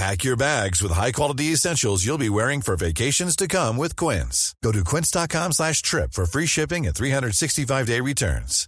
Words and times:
Pack 0.00 0.24
your 0.24 0.34
bags 0.34 0.82
with 0.82 0.92
high-quality 0.92 1.52
essentials 1.52 2.06
you'll 2.06 2.16
be 2.16 2.30
wearing 2.30 2.62
for 2.62 2.74
vacations 2.74 3.36
to 3.36 3.46
come 3.46 3.76
with 3.76 3.96
Quince. 3.96 4.54
Go 4.62 4.72
to 4.72 4.82
quince.com 4.82 5.52
slash 5.52 5.82
trip 5.82 6.14
for 6.14 6.24
free 6.24 6.46
shipping 6.46 6.86
and 6.86 6.96
365-day 6.96 8.00
returns. 8.00 8.66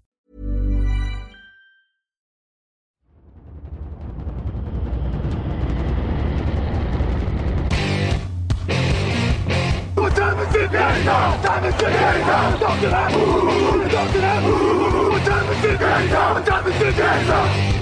What 9.94 10.14
time 10.14 10.38
is 10.38 10.54
it? 10.54 10.70
Time 10.70 11.64
is 11.64 11.74
it 11.74 11.80
time 11.80 12.44
is 15.54 15.64
it 15.64 15.80
time 16.44 16.66
is 16.66 17.76
it? 17.78 17.81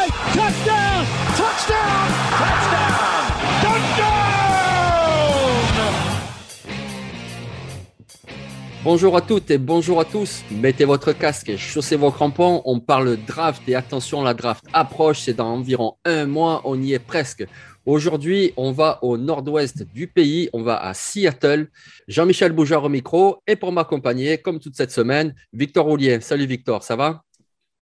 Bonjour 8.83 9.15
à 9.15 9.21
toutes 9.21 9.51
et 9.51 9.59
bonjour 9.59 9.99
à 9.99 10.05
tous. 10.05 10.41
Mettez 10.49 10.85
votre 10.85 11.13
casque 11.13 11.49
et 11.49 11.57
chaussez 11.57 11.95
vos 11.95 12.09
crampons. 12.09 12.63
On 12.65 12.79
parle 12.79 13.15
draft 13.27 13.61
et 13.67 13.75
attention, 13.75 14.23
la 14.23 14.33
draft 14.33 14.65
approche. 14.73 15.19
C'est 15.19 15.35
dans 15.35 15.53
environ 15.53 15.97
un 16.03 16.25
mois. 16.25 16.61
On 16.63 16.81
y 16.81 16.93
est 16.93 16.99
presque. 16.99 17.45
Aujourd'hui, 17.85 18.53
on 18.57 18.71
va 18.71 18.97
au 19.03 19.19
nord-ouest 19.19 19.83
du 19.93 20.07
pays. 20.07 20.49
On 20.51 20.63
va 20.63 20.83
à 20.83 20.95
Seattle. 20.95 21.69
Jean-Michel 22.07 22.53
Boujard 22.53 22.83
au 22.83 22.89
micro. 22.89 23.43
Et 23.45 23.55
pour 23.55 23.71
m'accompagner, 23.71 24.39
comme 24.39 24.59
toute 24.59 24.75
cette 24.75 24.91
semaine, 24.91 25.35
Victor 25.53 25.85
Roulier. 25.85 26.19
Salut 26.19 26.47
Victor, 26.47 26.81
ça 26.81 26.95
va? 26.95 27.21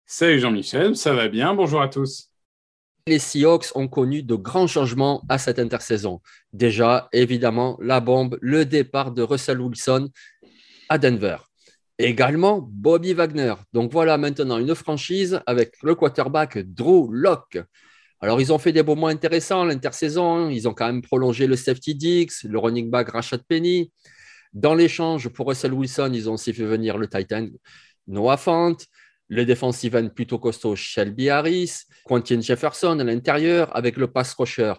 Salut 0.05 0.41
Jean-Michel, 0.41 0.97
ça 0.97 1.13
va 1.13 1.29
bien 1.29 1.53
Bonjour 1.53 1.81
à 1.81 1.87
tous. 1.87 2.27
Les 3.07 3.17
Seahawks 3.17 3.67
ont 3.75 3.87
connu 3.87 4.23
de 4.23 4.35
grands 4.35 4.67
changements 4.67 5.23
à 5.29 5.37
cette 5.37 5.57
intersaison. 5.57 6.19
Déjà, 6.51 7.07
évidemment, 7.13 7.77
la 7.81 8.01
bombe, 8.01 8.37
le 8.41 8.65
départ 8.65 9.11
de 9.11 9.21
Russell 9.21 9.61
Wilson 9.61 10.09
Denver. 10.97 11.37
Également, 11.97 12.67
Bobby 12.67 13.13
Wagner. 13.13 13.53
Donc 13.73 13.91
voilà 13.91 14.17
maintenant 14.17 14.57
une 14.57 14.73
franchise 14.73 15.39
avec 15.45 15.75
le 15.83 15.93
quarterback 15.95 16.57
Drew 16.57 17.09
Locke. 17.11 17.59
Alors, 18.21 18.39
ils 18.39 18.53
ont 18.53 18.59
fait 18.59 18.71
des 18.71 18.83
moments 18.83 19.07
intéressants 19.07 19.65
l'intersaison. 19.65 20.35
hein. 20.35 20.51
Ils 20.51 20.67
ont 20.67 20.73
quand 20.73 20.85
même 20.85 21.01
prolongé 21.01 21.47
le 21.47 21.55
safety 21.55 21.95
Dix, 21.95 22.43
le 22.43 22.59
running 22.59 22.89
back 22.89 23.09
Rashad 23.09 23.41
Penny. 23.47 23.91
Dans 24.53 24.75
l'échange 24.75 25.29
pour 25.29 25.47
Russell 25.47 25.73
Wilson, 25.73 26.11
ils 26.13 26.29
ont 26.29 26.33
aussi 26.33 26.53
fait 26.53 26.65
venir 26.65 26.97
le 26.97 27.07
Titan 27.07 27.47
Noah 28.07 28.37
Fant, 28.37 28.75
le 29.27 29.45
defensive 29.45 29.95
end 29.95 30.09
plutôt 30.09 30.39
costaud 30.39 30.75
Shelby 30.75 31.29
Harris, 31.29 31.83
Quentin 32.03 32.41
Jefferson 32.41 32.99
à 32.99 33.03
l'intérieur 33.03 33.75
avec 33.75 33.95
le 33.97 34.07
pass 34.07 34.33
rusher 34.33 34.73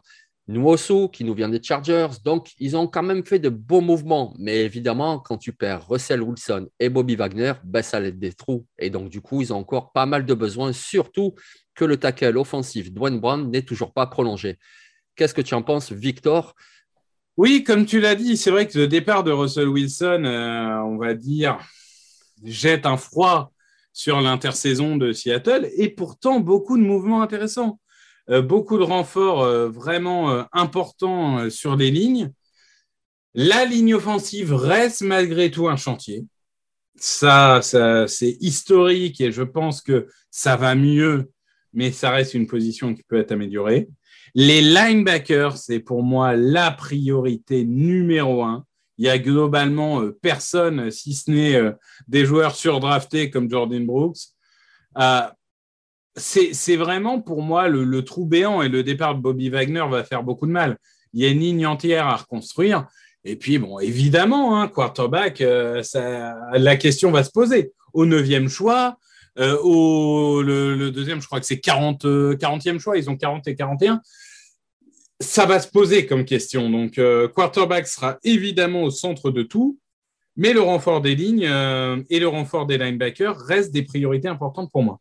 Nwosu 0.53 1.09
qui 1.11 1.25
nous 1.25 1.35
vient 1.35 1.49
des 1.49 1.63
Chargers. 1.63 2.09
Donc, 2.25 2.53
ils 2.59 2.77
ont 2.77 2.87
quand 2.87 3.03
même 3.03 3.25
fait 3.25 3.39
de 3.39 3.49
beaux 3.49 3.81
mouvements. 3.81 4.35
Mais 4.39 4.59
évidemment, 4.59 5.19
quand 5.19 5.39
tu 5.39 5.53
perds 5.53 5.89
Russell 5.89 6.23
Wilson 6.23 6.69
et 6.79 6.89
Bobby 6.89 7.17
Wagner, 7.17 7.55
ben, 7.65 7.83
ça 7.83 8.01
laisse 8.01 8.15
des 8.15 8.33
trous. 8.33 8.67
Et 8.79 8.91
donc, 8.91 9.09
du 9.09 9.21
coup, 9.21 9.41
ils 9.41 9.53
ont 9.53 9.59
encore 9.59 9.93
pas 9.93 10.07
mal 10.07 10.25
de 10.25 10.35
besoins, 10.35 10.73
surtout 10.73 11.35
que 11.75 11.85
le 11.85 11.97
tackle 11.97 12.37
offensif 12.37 12.93
Dwayne 12.93 13.19
Brown 13.19 13.51
n'est 13.51 13.63
toujours 13.63 13.93
pas 13.93 14.07
prolongé. 14.07 14.59
Qu'est-ce 15.17 15.35
que 15.35 15.43
tu 15.43 15.55
en 15.55 15.63
penses, 15.63 15.93
Victor? 15.93 16.55
Oui, 17.37 17.65
comme 17.65 17.87
tu 17.87 18.01
l'as 18.01 18.15
dit, 18.15 18.37
c'est 18.37 18.51
vrai 18.51 18.69
que 18.69 18.79
le 18.79 18.89
départ 18.89 19.25
de 19.25 19.33
Russell 19.33 19.69
Wilson, 19.69 20.25
euh, 20.25 20.77
on 20.85 20.99
va 20.99 21.15
dire, 21.15 21.59
jette 22.45 22.85
un 22.87 22.97
froid 22.97 23.53
sur 23.93 24.21
l'intersaison 24.21 24.97
de 24.97 25.13
Seattle 25.13 25.69
et 25.77 25.89
pourtant 25.89 26.41
beaucoup 26.41 26.77
de 26.77 26.83
mouvements 26.83 27.23
intéressants. 27.23 27.79
Euh, 28.31 28.41
beaucoup 28.41 28.79
de 28.79 28.85
renforts 28.85 29.43
euh, 29.43 29.69
vraiment 29.69 30.31
euh, 30.31 30.43
importants 30.53 31.51
sur 31.51 31.77
les 31.77 31.91
lignes. 31.91 32.33
La 33.35 33.65
ligne 33.65 33.95
offensive 33.95 34.55
reste 34.55 35.03
malgré 35.03 35.51
tout 35.51 35.69
un 35.69 35.77
chantier. 35.77 36.25
Ça, 36.97 37.61
ça 37.63 38.07
c'est 38.07 38.37
historique 38.41 39.21
et 39.21 39.33
je 39.33 39.43
pense 39.43 39.81
que 39.81 40.07
ça 40.31 40.57
va 40.57 40.75
mieux, 40.75 41.33
mais 41.73 41.91
ça 41.91 42.11
reste 42.11 42.35
une 42.35 42.47
position 42.47 42.95
qui 42.95 43.03
peut 43.03 43.19
être 43.19 43.33
améliorée. 43.33 43.89
Les 44.35 44.61
linebackers, 44.61 45.57
c'est 45.57 45.81
pour 45.81 46.03
moi 46.03 46.37
la 46.37 46.71
priorité 46.71 47.65
numéro 47.65 48.45
un. 48.45 48.65
Il 48.99 49.07
y 49.07 49.09
a 49.09 49.19
globalement 49.19 50.03
personne, 50.21 50.91
si 50.91 51.15
ce 51.15 51.31
n'est 51.31 51.73
des 52.07 52.25
joueurs 52.25 52.55
surdraftés 52.55 53.31
comme 53.31 53.51
Jordan 53.51 53.85
Brooks. 53.85 54.19
Euh, 56.19 56.49
c'est 56.53 56.77
vraiment 56.77 57.21
pour 57.21 57.43
moi 57.43 57.69
le, 57.69 58.05
trou 58.05 58.27
béant 58.27 58.63
et 58.63 58.69
le 58.69 58.83
départ 58.83 59.15
de 59.15 59.21
Bobby 59.21 59.49
Wagner 59.49 59.85
va 59.91 60.05
faire 60.05 60.23
beaucoup 60.23 60.47
de 60.47 60.53
mal. 60.53 60.79
Il 61.13 61.23
y 61.23 61.27
a 61.27 61.29
une 61.29 61.41
ligne 61.41 61.67
entière 61.67 62.07
à 62.07 62.17
reconstruire. 62.17 62.87
Et 63.25 63.37
puis, 63.37 63.61
évidemment, 63.83 64.61
hein, 64.61 64.69
quarterback, 64.69 65.41
euh, 65.41 65.83
la 66.53 66.77
question 66.77 67.11
va 67.13 67.23
se 67.23 67.31
poser. 67.31 67.73
Au 67.93 68.05
neuvième 68.05 68.49
choix, 68.49 68.97
euh, 69.39 69.59
au 69.63 70.43
deuxième, 70.91 71.21
je 71.21 71.27
crois 71.27 71.41
que 71.41 71.47
c'est 71.47 71.61
40, 71.61 72.05
euh, 72.05 72.37
40e 72.37 72.79
choix, 72.79 72.99
ils 72.99 73.09
ont 73.09 73.17
40 73.17 73.47
et 73.49 73.55
41. 73.55 74.01
Ça 75.21 75.47
va 75.47 75.61
se 75.61 75.69
poser 75.69 76.07
comme 76.07 76.25
question. 76.25 76.69
Donc, 76.69 76.99
euh, 76.99 77.29
quarterback 77.29 77.87
sera 77.87 78.19
évidemment 78.25 78.83
au 78.83 78.91
centre 78.91 79.31
de 79.31 79.43
tout, 79.43 79.79
mais 80.37 80.53
le 80.53 80.61
renfort 80.61 81.01
des 81.01 81.15
lignes 81.15 81.47
euh, 81.47 82.03
et 82.11 82.19
le 82.19 82.29
renfort 82.29 82.67
des 82.67 82.77
linebackers 82.77 83.39
restent 83.39 83.73
des 83.73 83.83
priorités 83.83 84.29
importantes 84.29 84.71
pour 84.71 84.83
moi. 84.83 85.01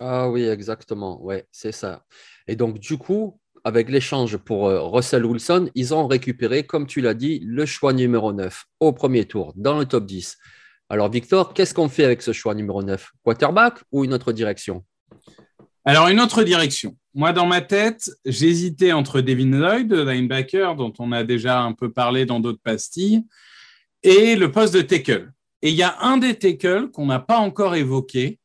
Ah 0.00 0.28
oui, 0.28 0.44
exactement. 0.44 1.22
Ouais, 1.22 1.46
c'est 1.50 1.72
ça. 1.72 2.04
Et 2.46 2.56
donc, 2.56 2.78
du 2.78 2.98
coup, 2.98 3.40
avec 3.64 3.88
l'échange 3.88 4.36
pour 4.36 4.68
euh, 4.68 4.80
Russell 4.82 5.24
Wilson, 5.24 5.70
ils 5.74 5.94
ont 5.94 6.06
récupéré, 6.06 6.64
comme 6.64 6.86
tu 6.86 7.00
l'as 7.00 7.14
dit, 7.14 7.40
le 7.44 7.66
choix 7.66 7.92
numéro 7.92 8.32
9 8.32 8.64
au 8.80 8.92
premier 8.92 9.24
tour, 9.24 9.52
dans 9.56 9.78
le 9.78 9.86
top 9.86 10.06
10. 10.06 10.36
Alors, 10.88 11.10
Victor, 11.10 11.52
qu'est-ce 11.52 11.74
qu'on 11.74 11.88
fait 11.88 12.04
avec 12.04 12.22
ce 12.22 12.32
choix 12.32 12.54
numéro 12.54 12.82
9 12.82 13.10
Quarterback 13.24 13.80
ou 13.90 14.04
une 14.04 14.14
autre 14.14 14.32
direction? 14.32 14.84
Alors, 15.84 16.08
une 16.08 16.20
autre 16.20 16.44
direction. 16.44 16.96
Moi, 17.14 17.32
dans 17.32 17.46
ma 17.46 17.60
tête, 17.60 18.10
j'hésitais 18.24 18.92
entre 18.92 19.20
Devin 19.20 19.58
Lloyd, 19.58 19.92
linebacker, 19.92 20.76
dont 20.76 20.92
on 20.98 21.10
a 21.10 21.24
déjà 21.24 21.60
un 21.62 21.72
peu 21.72 21.90
parlé 21.90 22.26
dans 22.26 22.38
d'autres 22.38 22.62
pastilles, 22.62 23.24
et 24.02 24.36
le 24.36 24.52
poste 24.52 24.74
de 24.74 24.82
tackle. 24.82 25.32
Et 25.62 25.70
il 25.70 25.74
y 25.74 25.82
a 25.82 25.96
un 26.02 26.18
des 26.18 26.34
tackles 26.34 26.90
qu'on 26.90 27.06
n'a 27.06 27.18
pas 27.18 27.38
encore 27.38 27.74
évoqué, 27.74 28.38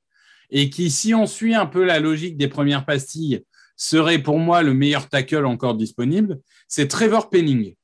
et 0.52 0.70
qui, 0.70 0.92
si 0.92 1.14
on 1.14 1.26
suit 1.26 1.56
un 1.56 1.66
peu 1.66 1.84
la 1.84 2.00
logique 2.00 2.38
des 2.38 2.48
premières 2.48 2.86
pastilles, 2.86 3.44
serait 3.78 4.20
pour 4.20 4.38
moi 4.38 4.62
le 4.62 4.74
meilleur 4.74 5.10
tackle 5.10 5.46
encore 5.46 5.76
disponible, 5.76 6.40
c'est 6.68 6.88
Trevor 6.88 7.30
Penning. 7.30 7.76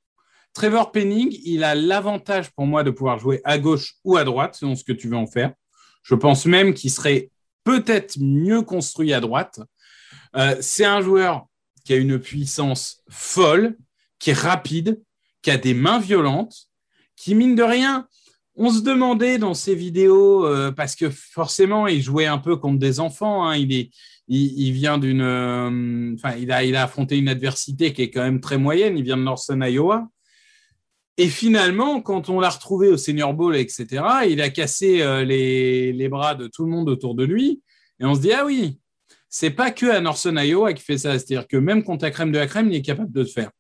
Trevor 0.54 0.92
Penning, 0.92 1.36
il 1.44 1.64
a 1.64 1.75
l'avantage 1.75 2.52
pour 2.52 2.66
moi 2.66 2.84
de 2.84 2.92
pouvoir 2.92 3.19
jouer 3.19 3.42
à 3.44 3.58
gauche 3.58 3.96
ou 4.04 4.18
à 4.18 4.24
droite, 4.24 4.56
selon 4.56 4.75
ce 4.75 4.84
que 4.84 4.92
tu 4.92 5.08
veux 5.08 5.18
en 5.18 5.28
faire. 5.28 5.54
Je 6.04 6.16
pense 6.16 6.46
même 6.46 6.74
qu'il 6.74 6.92
serait 6.92 7.31
peut-être 7.64 8.18
mieux 8.19 8.62
construit 8.62 9.14
à 9.14 9.19
droite. 9.19 9.60
Euh, 10.36 10.56
c'est 10.62 10.86
un 10.86 11.02
joueur 11.02 11.48
qui 11.84 11.94
a 11.94 11.98
une 11.98 12.19
puissance 12.19 13.02
folle, 13.10 13.78
qui 14.19 14.31
est 14.31 14.38
rapide, 14.38 15.02
qui 15.42 15.52
a 15.52 15.58
des 15.58 15.74
mains 15.74 16.00
violentes, 16.00 16.56
qui, 17.16 17.34
mine 17.34 17.56
de 17.56 17.64
rien, 17.64 18.08
on 18.57 18.71
se 18.71 18.81
demandait 18.81 19.38
dans 19.38 19.54
ces 19.54 19.75
vidéos, 19.75 20.45
euh, 20.45 20.71
parce 20.71 20.95
que 20.95 21.09
forcément, 21.09 21.88
il 21.88 22.01
jouait 22.01 22.25
un 22.25 22.39
peu 22.39 22.57
contre 22.57 22.80
des 22.80 23.00
enfants. 23.00 23.48
Hein, 23.48 23.56
il, 23.56 23.71
est, 23.71 23.92
il, 24.27 24.71
vient 24.71 24.98
d'une. 24.98 25.21
Euh, 25.21 26.15
enfin, 26.15 26.36
il, 26.38 26.51
a, 26.51 26.63
il 26.63 26.75
affronté 26.75 27.18
une 27.18 27.30
adversité 27.30 27.94
qui 27.94 28.01
est 28.01 28.09
quand 28.09 28.24
même 28.24 28.42
très 28.42 28.57
moyenne. 28.57 28.98
Il 28.98 29.04
vient 29.04 29.18
de 29.18 29.21
Northern 29.21 29.63
Iowa. 29.63 30.07
Et 31.18 31.30
finalement, 31.30 32.01
quand 32.01 32.30
on 32.30 32.39
l'a 32.39 32.50
retrouvé 32.50 32.89
au 32.89 32.98
Senior 32.98 33.33
Bowl, 33.33 33.56
etc., 33.56 34.04
il 34.30 34.42
a 34.42 34.50
cassé 34.50 35.01
euh, 35.01 35.24
les, 35.24 35.94
les, 35.94 36.09
bras 36.09 36.36
de 36.36 36.48
tout 36.48 36.63
le 36.63 36.69
monde 36.69 36.89
autour 36.89 37.15
de 37.15 37.24
lui. 37.24 37.62
Et 38.00 38.06
on 38.06 38.15
se 38.15 38.21
dit, 38.21 38.31
ah 38.31 38.45
oui, 38.45 38.80
c'est 39.30 39.51
pas 39.51 39.71
que 39.71 39.86
à 39.88 40.01
Northern 40.01 40.38
Iowa 40.38 40.74
qui 40.74 40.83
fait 40.83 40.98
ça. 40.98 41.13
C'est-à-dire 41.13 41.48
que 41.48 41.57
même 41.57 41.83
contre 41.83 42.06
la 42.06 42.12
crème 42.12 42.31
de 42.31 42.38
la 42.38 42.48
crème, 42.48 42.69
il 42.71 42.75
est 42.75 42.81
capable 42.81 43.12
de 43.12 43.21
le 43.21 43.27
faire. 43.27 43.51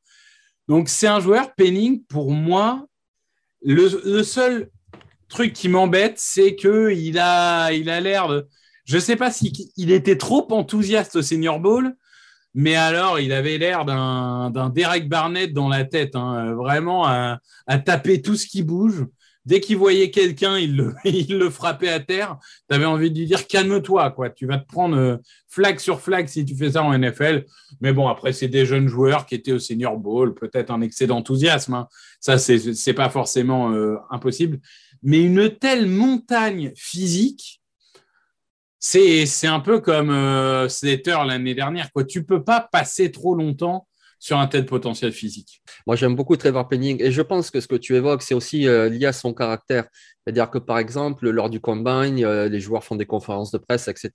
Donc, 0.67 0.89
c'est 0.89 1.07
un 1.07 1.19
joueur, 1.19 1.53
Penning, 1.55 2.03
pour 2.05 2.31
moi, 2.31 2.85
le, 3.61 4.23
seul 4.23 4.69
truc 5.29 5.53
qui 5.53 5.69
m'embête, 5.69 6.15
c'est 6.17 6.55
qu'il 6.55 7.19
a, 7.19 7.71
il 7.71 7.89
a 7.89 8.01
l'air 8.01 8.27
de. 8.27 8.47
Je 8.85 8.95
ne 8.95 9.01
sais 9.01 9.15
pas 9.15 9.31
s'il 9.31 9.51
il 9.75 9.91
était 9.91 10.17
trop 10.17 10.47
enthousiaste 10.51 11.17
au 11.17 11.21
Senior 11.21 11.59
Bowl, 11.59 11.93
mais 12.53 12.75
alors 12.75 13.19
il 13.19 13.33
avait 13.33 13.57
l'air 13.57 13.85
d'un 13.85 14.71
Derek 14.73 15.07
Barnett 15.07 15.53
dans 15.53 15.69
la 15.69 15.83
tête, 15.83 16.15
hein, 16.15 16.53
vraiment 16.53 17.05
à, 17.05 17.39
taper 17.85 18.21
tout 18.21 18.35
ce 18.35 18.47
qui 18.47 18.63
bouge. 18.63 19.05
Dès 19.45 19.61
qu'il 19.61 19.77
voyait 19.77 20.11
quelqu'un, 20.11 20.57
il 20.57 20.75
le, 20.75 20.93
il 21.05 21.37
le 21.37 21.49
frappait 21.49 21.87
à 21.87 22.01
terre. 22.01 22.37
Tu 22.69 22.75
avais 22.75 22.85
envie 22.85 23.11
de 23.11 23.17
lui 23.17 23.27
dire 23.27 23.47
calme-toi, 23.47 24.11
quoi. 24.11 24.29
Tu 24.29 24.45
vas 24.45 24.57
te 24.57 24.67
prendre 24.67 24.97
euh, 24.97 25.17
flag 25.47 25.79
sur 25.79 26.01
flag 26.01 26.27
si 26.27 26.43
tu 26.43 26.53
fais 26.53 26.71
ça 26.71 26.83
en 26.83 26.97
NFL. 26.97 27.45
Mais 27.79 27.93
bon, 27.93 28.09
après, 28.09 28.33
c'est 28.33 28.49
des 28.49 28.65
jeunes 28.65 28.87
joueurs 28.87 29.25
qui 29.25 29.35
étaient 29.35 29.53
au 29.53 29.59
Senior 29.59 29.95
Bowl, 29.95 30.33
peut-être 30.33 30.69
un 30.69 30.81
excès 30.81 31.07
d'enthousiasme. 31.07 31.75
Hein. 31.75 31.87
Ça, 32.19 32.37
c'est 32.37 32.93
pas 32.93 33.09
forcément 33.09 33.71
euh, 33.71 33.95
impossible. 34.09 34.59
Mais 35.07 35.21
une 35.21 35.55
telle 35.55 35.87
montagne 35.87 36.73
physique, 36.75 37.61
c'est 38.77 39.47
un 39.47 39.61
peu 39.61 39.79
comme 39.79 40.09
euh, 40.09 40.67
Slater 40.67 41.19
l'année 41.25 41.55
dernière. 41.55 41.93
Quoi. 41.93 42.03
Tu 42.03 42.25
peux 42.25 42.43
pas 42.43 42.67
passer 42.69 43.09
trop 43.09 43.33
longtemps 43.33 43.87
sur 44.19 44.37
un 44.37 44.47
tel 44.47 44.65
potentiel 44.65 45.13
physique. 45.13 45.61
Moi, 45.85 45.95
j'aime 45.95 46.13
beaucoup 46.13 46.35
Trevor 46.35 46.67
Penning 46.67 47.01
et 47.01 47.13
je 47.13 47.21
pense 47.21 47.51
que 47.51 47.61
ce 47.61 47.67
que 47.67 47.77
tu 47.77 47.95
évoques, 47.95 48.21
c'est 48.21 48.33
aussi 48.33 48.67
euh, 48.67 48.89
lié 48.89 49.05
à 49.05 49.13
son 49.13 49.33
caractère. 49.33 49.85
C'est-à-dire 50.25 50.49
que, 50.49 50.57
par 50.57 50.77
exemple, 50.77 51.29
lors 51.29 51.49
du 51.49 51.61
combine, 51.61 52.21
euh, 52.25 52.49
les 52.49 52.59
joueurs 52.59 52.83
font 52.83 52.97
des 52.97 53.05
conférences 53.05 53.51
de 53.51 53.59
presse, 53.59 53.87
etc. 53.87 54.11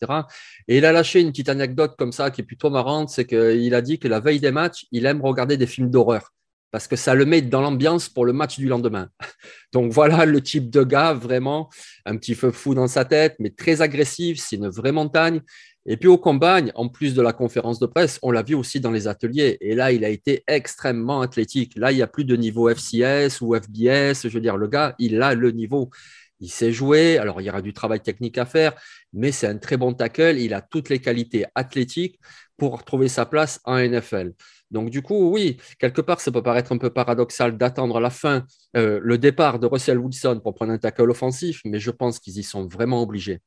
Et 0.69 0.77
il 0.77 0.85
a 0.85 0.93
lâché 0.93 1.23
une 1.23 1.31
petite 1.31 1.49
anecdote 1.49 1.95
comme 1.97 2.13
ça 2.13 2.31
qui 2.31 2.43
est 2.43 2.45
plutôt 2.45 2.69
marrante, 2.69 3.09
c'est 3.09 3.25
qu'il 3.25 3.75
a 3.75 3.81
dit 3.81 3.99
que 3.99 4.09
la 4.09 4.21
veille 4.21 4.41
des 4.41 4.53
matchs, 4.53 4.85
il 4.93 5.07
aime 5.07 5.23
regarder 5.23 5.57
des 5.57 5.67
films 5.67 5.89
d'horreur 5.89 6.33
parce 6.73 6.89
que 6.89 6.97
ça 6.97 7.15
le 7.15 7.27
met 7.27 7.43
dans 7.43 7.61
l'ambiance 7.61 8.09
pour 8.09 8.25
le 8.25 8.33
match 8.33 8.59
du 8.59 8.67
lendemain. 8.67 9.09
Donc 9.73 9.93
voilà 9.93 10.25
le 10.25 10.41
type 10.41 10.71
de 10.71 10.83
gars, 10.83 11.13
vraiment, 11.13 11.69
un 12.07 12.17
petit 12.17 12.35
feu 12.35 12.51
fou 12.51 12.75
dans 12.75 12.89
sa 12.89 13.05
tête, 13.05 13.37
mais 13.39 13.51
très 13.51 13.83
agressif, 13.83 14.41
c'est 14.41 14.57
une 14.57 14.69
vraie 14.69 14.91
montagne. 14.91 15.43
Et 15.85 15.97
puis 15.97 16.09
au 16.09 16.17
Combagne, 16.17 16.73
en 16.75 16.89
plus 16.89 17.15
de 17.15 17.23
la 17.23 17.33
conférence 17.33 17.79
de 17.79 17.87
presse, 17.87 18.19
on 18.23 18.31
l'a 18.31 18.43
vu 18.43 18.55
aussi 18.55 18.81
dans 18.81 18.91
les 18.91 19.07
ateliers. 19.07 19.59
Et 19.61 19.75
là, 19.75 19.93
il 19.93 20.05
a 20.05 20.09
été 20.09 20.45
extrêmement 20.47 21.21
athlétique. 21.21 21.75
Là, 21.77 21.93
il 21.93 21.97
n'y 21.97 22.03
a 22.03 22.07
plus 22.07 22.25
de 22.25 22.37
niveau 22.37 22.69
FCS 22.69 23.41
ou 23.41 23.55
FBS. 23.55 24.23
Je 24.23 24.29
veux 24.29 24.41
dire, 24.41 24.57
le 24.57 24.69
gars, 24.69 24.95
il 24.99 25.21
a 25.21 25.35
le 25.35 25.51
niveau. 25.51 25.91
Il 26.39 26.51
sait 26.51 26.73
jouer. 26.73 27.19
Alors, 27.19 27.41
il 27.41 27.45
y 27.45 27.51
aura 27.51 27.63
du 27.63 27.73
travail 27.73 28.01
technique 28.01 28.39
à 28.39 28.47
faire, 28.47 28.75
mais 29.13 29.33
c'est 29.33 29.49
un 29.49 29.59
très 29.59 29.77
bon 29.77 29.93
tackle. 29.93 30.39
Il 30.39 30.55
a 30.55 30.61
toutes 30.61 30.89
les 30.89 31.01
qualités 31.01 31.47
athlétiques 31.55 32.21
pour 32.57 32.85
trouver 32.85 33.09
sa 33.09 33.27
place 33.27 33.61
en 33.65 33.77
NFL. 33.77 34.35
Donc, 34.73 34.91
du 34.91 35.03
coup, 35.03 35.31
oui, 35.31 35.59
quelque 35.79 36.01
part, 36.01 36.21
ça 36.21 36.33
peut 36.33 36.43
paraître 36.43 36.73
un 36.73 36.79
peu 36.79 36.91
paradoxal 36.91 37.57
d'attendre 37.57 38.01
la 38.01 38.11
fin, 38.11 38.45
euh, 38.77 38.99
le 39.03 39.19
départ 39.19 39.59
de 39.59 39.67
Russell 39.67 39.99
Wilson 39.99 40.41
pour 40.43 40.55
prendre 40.55 40.73
un 40.73 40.79
tackle 40.79 41.11
offensif, 41.11 41.61
mais 41.65 41.79
je 41.79 41.91
pense 41.91 42.19
qu'ils 42.19 42.39
y 42.39 42.43
sont 42.43 42.67
vraiment 42.67 43.03
obligés. 43.03 43.41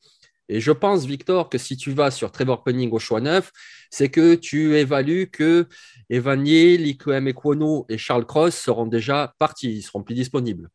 Et 0.48 0.62
je 0.62 0.72
pense, 0.72 1.06
Victor, 1.06 1.50
que 1.50 1.57
si 1.57 1.75
tu 1.75 1.92
vas 1.92 2.12
sur 2.12 2.31
Trevor 2.31 2.63
Penning 2.63 2.92
au 2.92 3.00
choix 3.00 3.19
9, 3.19 3.51
c'est 3.89 4.10
que 4.10 4.36
tu 4.36 4.77
évalues 4.77 5.31
que 5.31 5.68
Evanier, 6.12 6.77
Liquem 6.77 7.27
Equono 7.27 7.88
et 7.89 7.98
Charles 7.98 8.27
Cross 8.27 8.56
seront 8.56 8.86
déjà 8.86 9.33
partis, 9.39 9.77
ils 9.77 9.81
seront 9.81 10.04
plus 10.04 10.13
disponibles. 10.13 10.69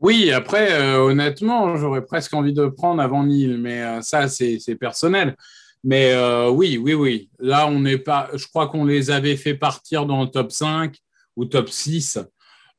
Oui, 0.00 0.32
après, 0.32 0.72
euh, 0.72 0.98
honnêtement, 1.02 1.76
j'aurais 1.76 2.04
presque 2.04 2.32
envie 2.32 2.54
de 2.54 2.66
prendre 2.66 3.02
avant 3.02 3.24
Neil, 3.24 3.58
mais 3.58 3.82
euh, 3.82 4.00
ça, 4.00 4.26
c'est 4.26 4.74
personnel. 4.74 5.36
Mais 5.84 6.12
euh, 6.12 6.48
oui, 6.50 6.78
oui, 6.78 6.94
oui. 6.94 7.30
Là, 7.38 7.66
on 7.66 7.80
n'est 7.80 7.98
pas. 7.98 8.30
Je 8.34 8.46
crois 8.46 8.68
qu'on 8.68 8.84
les 8.84 9.10
avait 9.10 9.36
fait 9.36 9.54
partir 9.54 10.06
dans 10.06 10.22
le 10.22 10.28
top 10.28 10.52
5 10.52 10.96
ou 11.36 11.44
top 11.44 11.68
6. 11.68 12.18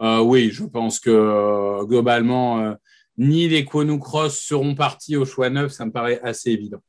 Euh, 0.02 0.20
oui, 0.20 0.50
je 0.52 0.64
pense 0.64 1.00
que 1.00 1.10
euh, 1.10 1.84
globalement, 1.86 2.76
ni 3.18 3.48
les 3.48 3.66
Cross 3.66 4.40
seront 4.40 4.76
partis 4.76 5.18
au 5.18 5.26
choix 5.26 5.50
9, 5.50 5.72
ça 5.72 5.86
me 5.86 5.92
paraît 5.92 6.20
assez 6.22 6.52
évident. 6.52 6.82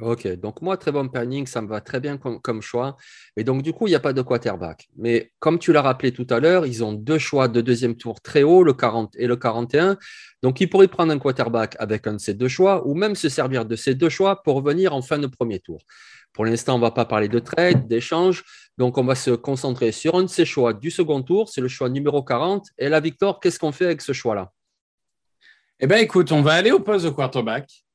Ok, 0.00 0.28
donc 0.36 0.62
moi, 0.62 0.76
très 0.76 0.92
bon 0.92 1.08
planning, 1.08 1.44
ça 1.48 1.60
me 1.60 1.66
va 1.66 1.80
très 1.80 1.98
bien 1.98 2.18
comme, 2.18 2.62
choix. 2.62 2.96
Et 3.36 3.42
donc, 3.42 3.62
du 3.62 3.72
coup, 3.72 3.88
il 3.88 3.90
n'y 3.90 3.96
a 3.96 4.00
pas 4.00 4.12
de 4.12 4.22
quarterback. 4.22 4.88
Mais 4.96 5.32
comme 5.40 5.58
tu 5.58 5.72
l'as 5.72 5.82
rappelé 5.82 6.12
tout 6.12 6.26
à 6.30 6.38
l'heure, 6.38 6.66
ils 6.66 6.84
ont 6.84 6.92
deux 6.92 7.18
choix 7.18 7.48
de 7.48 7.60
deuxième 7.60 7.96
tour 7.96 8.20
très 8.20 8.44
haut, 8.44 8.62
le 8.62 8.74
40 8.74 9.16
et 9.16 9.26
le 9.26 9.34
41. 9.34 9.98
Donc, 10.40 10.60
ils 10.60 10.70
pourraient 10.70 10.86
prendre 10.86 11.12
un 11.12 11.18
quarterback 11.18 11.74
avec 11.80 12.06
un 12.06 12.12
de 12.12 12.18
ces 12.18 12.34
deux 12.34 12.46
choix 12.46 12.86
ou 12.86 12.94
même 12.94 13.16
se 13.16 13.28
servir 13.28 13.64
de 13.64 13.74
ces 13.74 13.96
deux 13.96 14.08
choix 14.08 14.40
pour 14.44 14.62
venir 14.62 14.94
en 14.94 15.02
fin 15.02 15.18
de 15.18 15.26
premier 15.26 15.58
tour. 15.58 15.80
Pour 16.32 16.44
l'instant, 16.44 16.76
on 16.76 16.78
ne 16.78 16.82
va 16.82 16.92
pas 16.92 17.04
parler 17.04 17.28
de 17.28 17.40
trade, 17.40 17.88
d'échange. 17.88 18.44
Donc, 18.76 18.98
on 18.98 19.04
va 19.04 19.16
se 19.16 19.32
concentrer 19.32 19.90
sur 19.90 20.14
un 20.14 20.22
de 20.22 20.28
ces 20.28 20.44
choix 20.44 20.74
du 20.74 20.92
second 20.92 21.22
tour. 21.22 21.48
C'est 21.48 21.60
le 21.60 21.66
choix 21.66 21.88
numéro 21.88 22.22
40. 22.22 22.66
Et 22.78 22.88
là, 22.88 23.00
Victor, 23.00 23.40
qu'est-ce 23.40 23.58
qu'on 23.58 23.72
fait 23.72 23.86
avec 23.86 24.00
ce 24.00 24.12
choix-là? 24.12 24.52
Eh 25.80 25.88
bien, 25.88 25.96
écoute, 25.96 26.30
on 26.30 26.42
va 26.42 26.52
aller 26.52 26.70
au 26.70 26.78
poste 26.78 27.04
de 27.04 27.10
quarterback. 27.10 27.87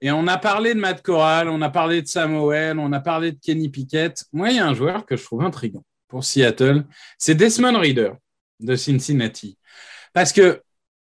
Et 0.00 0.10
on 0.10 0.26
a 0.26 0.36
parlé 0.36 0.74
de 0.74 0.80
Matt 0.80 1.02
Corral, 1.02 1.48
on 1.48 1.62
a 1.62 1.70
parlé 1.70 2.02
de 2.02 2.06
Samuel, 2.06 2.78
on 2.78 2.92
a 2.92 3.00
parlé 3.00 3.32
de 3.32 3.38
Kenny 3.40 3.68
Pickett. 3.68 4.24
Moi, 4.32 4.50
il 4.50 4.56
y 4.56 4.58
a 4.58 4.66
un 4.66 4.74
joueur 4.74 5.06
que 5.06 5.16
je 5.16 5.24
trouve 5.24 5.42
intriguant 5.42 5.84
pour 6.08 6.24
Seattle. 6.24 6.84
C'est 7.18 7.34
Desmond 7.34 7.78
Reader 7.78 8.12
de 8.60 8.76
Cincinnati. 8.76 9.58
Parce 10.12 10.32
que 10.32 10.62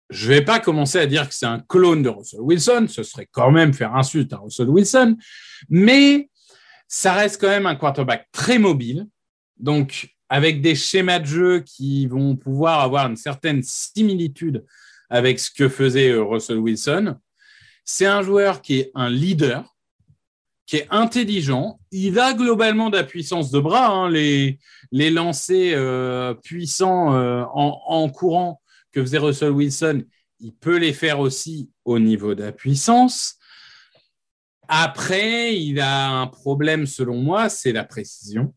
je 0.09 0.30
ne 0.30 0.36
vais 0.36 0.41
pas 0.44 0.59
commencer 0.59 0.97
à 0.97 1.06
dire 1.06 1.27
que 1.27 1.36
c'est 1.36 1.45
un 1.45 1.59
clone 1.59 2.01
de 2.01 2.09
Russell 2.09 2.41
Wilson. 2.41 2.88
Ce 2.89 3.03
serait 3.03 3.27
quand 3.31 3.51
même 3.51 3.74
faire 3.74 3.95
insulte 3.95 4.33
à 4.33 4.38
Russell 4.38 4.69
Wilson. 4.69 5.18
Mais 5.69 6.30
ça 6.88 7.13
reste 7.13 7.39
quand 7.39 7.50
même 7.50 7.68
un 7.68 7.75
quarterback 7.75 8.27
très 8.31 8.57
mobile. 8.57 9.07
Donc, 9.57 10.09
avec 10.30 10.62
des 10.62 10.75
schémas 10.75 11.19
de 11.19 11.25
jeu 11.25 11.59
qui 11.59 12.07
vont 12.07 12.36
pouvoir 12.36 12.81
avoir 12.81 13.07
une 13.07 13.15
certaine 13.15 13.62
similitude 13.63 14.65
avec 15.10 15.39
ce 15.39 15.50
que 15.51 15.69
faisait 15.69 16.12
euh, 16.12 16.24
Russell 16.24 16.60
Wilson. 16.60 17.15
C'est 17.91 18.05
un 18.05 18.22
joueur 18.22 18.62
qui 18.62 18.81
est 18.81 18.91
un 18.93 19.10
leader, 19.10 19.75
qui 20.67 20.75
est 20.75 20.88
intelligent. 20.91 21.79
Il 21.89 22.19
a 22.19 22.36
globalement 22.36 22.91
de 22.91 22.98
la 22.98 23.03
puissance 23.03 23.50
de 23.50 23.60
bras. 23.60 23.88
Hein. 23.88 24.12
les, 24.12 24.60
les 24.91 25.10
lancers 25.10 25.74
euh, 25.75 26.36
puissants 26.36 27.15
euh, 27.15 27.43
en, 27.51 28.08
courant 28.10 28.62
que 28.91 29.01
faisait 29.01 29.17
Russell 29.17 29.50
Wilson, 29.50 30.03
il 30.39 30.53
peut 30.53 30.77
les 30.77 30.93
faire 30.93 31.19
aussi 31.19 31.72
au 31.84 31.98
niveau 31.98 32.36
de 32.36 32.43
la 32.43 32.51
puissance. 32.51 33.38
Après, 34.67 35.58
il 35.58 35.79
a 35.79 36.12
un 36.12 36.27
problème, 36.27 36.86
selon 36.86 37.17
moi, 37.17 37.50
c'est 37.50 37.72
la 37.72 37.86
précision, 37.86 38.53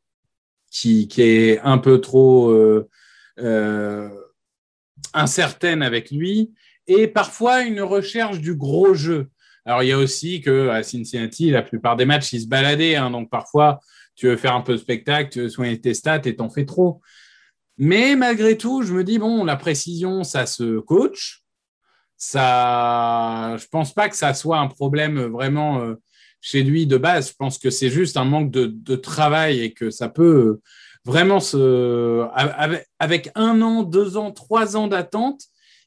qui, 0.70 1.08
est 1.16 1.58
un 1.60 1.78
peu 1.78 2.02
trop 2.02 2.50
euh, 2.50 4.10
incertaine 5.14 5.82
avec 5.82 6.10
lui 6.10 6.52
et 6.92 7.08
parfois 7.08 7.62
une 7.62 7.80
recherche 7.80 8.40
du 8.40 8.54
gros 8.54 8.94
jeu. 8.94 9.28
Alors, 9.64 9.82
il 9.82 9.88
y 9.88 9.92
a 9.92 9.98
aussi 9.98 10.40
que 10.40 10.68
à 10.68 10.82
Cincinnati, 10.82 11.50
la 11.50 11.62
plupart 11.62 11.96
des 11.96 12.04
matchs, 12.04 12.32
ils 12.32 12.42
se 12.42 12.48
baladaient. 12.48 12.96
Hein, 12.96 13.10
donc, 13.10 13.30
parfois, 13.30 13.80
tu 14.16 14.26
veux 14.26 14.36
faire 14.36 14.54
un 14.54 14.60
peu 14.60 14.72
de 14.72 14.78
spectacle, 14.78 15.30
tu 15.30 15.40
veux 15.40 15.48
soigner 15.48 15.80
tes 15.80 15.94
stats 15.94 16.22
et 16.24 16.36
t'en 16.36 16.50
fais 16.50 16.64
trop. 16.64 17.00
Mais 17.78 18.16
malgré 18.16 18.56
tout, 18.58 18.82
je 18.82 18.92
me 18.92 19.04
dis, 19.04 19.18
bon, 19.18 19.44
la 19.44 19.56
précision, 19.56 20.24
ça 20.24 20.46
se 20.46 20.80
coach. 20.80 21.42
Ça, 22.16 23.56
je 23.58 23.66
pense 23.66 23.94
pas 23.94 24.08
que 24.08 24.16
ça 24.16 24.34
soit 24.34 24.58
un 24.58 24.68
problème 24.68 25.20
vraiment 25.20 25.80
euh, 25.80 25.94
chez 26.40 26.62
lui 26.62 26.86
de 26.86 26.96
base. 26.96 27.30
Je 27.30 27.34
pense 27.36 27.58
que 27.58 27.70
c'est 27.70 27.90
juste 27.90 28.16
un 28.16 28.24
manque 28.24 28.50
de, 28.50 28.96
travail 28.96 29.60
et 29.60 29.72
que 29.72 29.90
ça 29.90 30.08
peut 30.08 30.60
vraiment 31.04 31.40
se, 31.40 32.24
avec 32.98 33.30
un 33.34 33.60
an, 33.62 33.82
deux 33.82 34.16
ans, 34.16 34.30
trois 34.30 34.76
ans 34.76 34.86
d'attente, 34.86 35.42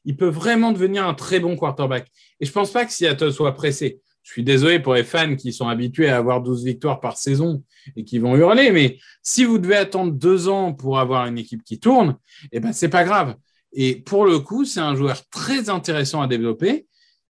il 0.06 0.16
peut 0.16 0.28
vraiment 0.28 0.72
devenir 0.72 1.06
un 1.06 1.14
très 1.14 1.40
bon 1.40 1.56
quarterback. 1.56 2.08
Et 2.40 2.46
je 2.46 2.50
ne 2.50 2.54
pense 2.54 2.70
pas 2.70 2.86
que 2.86 2.92
Seattle 2.92 3.32
soit 3.32 3.54
pressé. 3.54 4.00
Je 4.22 4.32
suis 4.32 4.42
désolé 4.42 4.80
pour 4.80 4.94
les 4.94 5.04
fans 5.04 5.36
qui 5.36 5.52
sont 5.52 5.68
habitués 5.68 6.08
à 6.08 6.16
avoir 6.16 6.42
12 6.42 6.64
victoires 6.64 7.00
par 7.00 7.16
saison 7.16 7.62
et 7.96 8.04
qui 8.04 8.18
vont 8.18 8.34
hurler, 8.34 8.72
mais 8.72 8.98
si 9.22 9.44
vous 9.44 9.58
devez 9.58 9.76
attendre 9.76 10.12
deux 10.12 10.48
ans 10.48 10.72
pour 10.72 10.98
avoir 10.98 11.26
une 11.26 11.38
équipe 11.38 11.62
qui 11.62 11.78
tourne, 11.78 12.16
eh 12.50 12.58
ben, 12.58 12.72
pas 12.90 13.04
grave. 13.04 13.36
Et 13.72 13.96
pour 13.96 14.24
le 14.24 14.38
coup, 14.40 14.64
c'est 14.64 14.80
un 14.80 14.96
joueur 14.96 15.28
très 15.28 15.68
intéressant 15.68 16.22
à 16.22 16.26
développer 16.26 16.86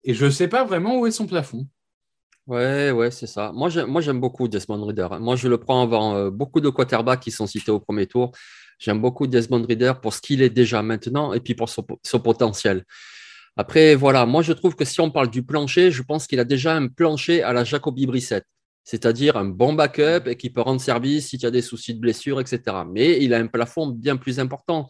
et 0.05 0.15
je 0.15 0.27
ne 0.27 0.31
sais 0.31 0.49
pas 0.49 0.65
vraiment 0.65 0.99
où 0.99 1.07
est 1.07 1.11
son 1.11 1.27
plafond. 1.27 1.67
Ouais, 2.47 2.91
ouais, 2.93 3.11
c'est 3.11 3.27
ça. 3.27 3.53
Moi, 3.53 3.69
j'aime 3.69 4.21
beaucoup 4.21 4.49
Desmond 4.49 4.87
Reader. 4.87 5.09
Moi, 5.21 5.37
je 5.37 5.49
le 5.49 5.59
prends 5.59 5.83
avant 5.83 6.15
euh, 6.15 6.31
beaucoup 6.31 6.63
de 6.63 6.71
quarterbacks 6.71 7.21
qui 7.21 7.31
sont 7.31 7.47
cités 7.47 7.71
au 7.71 7.81
premier 7.81 8.07
tour. 8.07 8.33
J'aime 8.79 9.01
beaucoup 9.01 9.27
Desmond 9.27 9.67
Reader 9.69 9.95
pour 10.01 10.15
ce 10.15 10.21
qu'il 10.21 10.41
est 10.41 10.51
déjà 10.51 10.83
maintenant 10.83 11.33
et 11.33 11.41
puis 11.41 11.55
pour 11.55 11.69
son, 11.69 11.83
potentiel. 12.21 12.85
Après, 13.57 13.97
voilà, 13.97 14.25
moi 14.25 14.43
je 14.43 14.53
trouve 14.53 14.77
que 14.77 14.85
si 14.85 15.01
on 15.01 15.11
parle 15.11 15.31
du 15.31 15.43
plancher, 15.43 15.91
je 15.91 16.03
pense 16.03 16.27
qu'il 16.27 16.39
a 16.39 16.45
déjà 16.45 16.77
un 16.77 16.87
plancher 16.87 17.43
à 17.43 17.53
la 17.53 17.65
Jacoby 17.65 18.07
Brissett, 18.07 18.45
c'est-à-dire 18.85 19.37
un 19.37 19.47
bon 19.47 19.73
backup 19.73 20.29
et 20.29 20.37
qui 20.37 20.51
peut 20.51 20.61
rendre 20.61 20.81
service 20.81 21.29
si 21.29 21.39
tu 21.39 21.47
as 21.47 21.51
des 21.51 21.63
soucis 21.63 21.95
de 21.95 21.99
blessure, 21.99 22.41
etc. 22.41 22.61
Mais 22.89 23.23
il 23.23 23.35
a 23.35 23.39
un 23.39 23.49
plafond 23.49 23.89
bien 23.89 24.17
plus 24.17 24.39
important. 24.39 24.89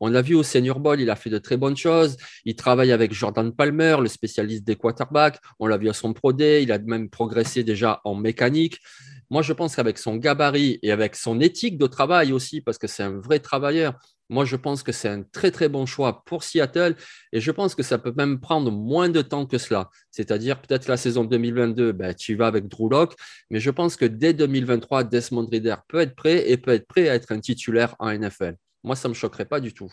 On 0.00 0.08
l'a 0.08 0.22
vu 0.22 0.34
au 0.34 0.42
Senior 0.42 0.80
Bowl, 0.80 1.00
il 1.00 1.10
a 1.10 1.16
fait 1.16 1.30
de 1.30 1.38
très 1.38 1.56
bonnes 1.56 1.76
choses. 1.76 2.16
Il 2.44 2.54
travaille 2.54 2.92
avec 2.92 3.12
Jordan 3.12 3.52
Palmer, 3.54 3.96
le 4.00 4.08
spécialiste 4.08 4.64
des 4.64 4.76
quarterbacks. 4.76 5.38
On 5.58 5.66
l'a 5.66 5.78
vu 5.78 5.88
à 5.88 5.94
son 5.94 6.12
Pro 6.12 6.32
Day, 6.32 6.62
il 6.62 6.72
a 6.72 6.78
même 6.78 7.08
progressé 7.10 7.64
déjà 7.64 8.00
en 8.04 8.14
mécanique. 8.14 8.78
Moi, 9.30 9.42
je 9.42 9.52
pense 9.52 9.74
qu'avec 9.74 9.98
son 9.98 10.16
gabarit 10.16 10.78
et 10.82 10.92
avec 10.92 11.16
son 11.16 11.40
éthique 11.40 11.78
de 11.78 11.86
travail 11.86 12.32
aussi, 12.32 12.60
parce 12.60 12.78
que 12.78 12.86
c'est 12.86 13.02
un 13.02 13.18
vrai 13.18 13.40
travailleur, 13.40 13.98
moi, 14.28 14.44
je 14.44 14.56
pense 14.56 14.82
que 14.82 14.92
c'est 14.92 15.08
un 15.08 15.22
très, 15.22 15.50
très 15.50 15.68
bon 15.68 15.86
choix 15.86 16.24
pour 16.24 16.42
Seattle 16.42 16.96
et 17.32 17.40
je 17.40 17.50
pense 17.50 17.74
que 17.74 17.82
ça 17.82 17.98
peut 17.98 18.12
même 18.16 18.40
prendre 18.40 18.70
moins 18.72 19.08
de 19.08 19.22
temps 19.22 19.46
que 19.46 19.58
cela. 19.58 19.88
C'est-à-dire, 20.10 20.60
peut-être 20.60 20.88
la 20.88 20.96
saison 20.96 21.24
2022, 21.24 21.92
ben, 21.92 22.14
tu 22.14 22.34
vas 22.34 22.48
avec 22.48 22.66
Drew 22.66 22.88
Locke, 22.88 23.14
mais 23.50 23.60
je 23.60 23.70
pense 23.70 23.96
que 23.96 24.04
dès 24.04 24.32
2023, 24.32 25.04
Desmond 25.04 25.46
Reader 25.50 25.76
peut 25.88 26.00
être 26.00 26.16
prêt 26.16 26.50
et 26.50 26.56
peut 26.56 26.72
être 26.72 26.86
prêt 26.86 27.08
à 27.08 27.14
être 27.14 27.30
un 27.32 27.40
titulaire 27.40 27.94
en 27.98 28.12
NFL. 28.12 28.56
Moi, 28.82 28.96
ça 28.96 29.08
ne 29.08 29.10
me 29.10 29.14
choquerait 29.14 29.44
pas 29.44 29.60
du 29.60 29.72
tout. 29.72 29.92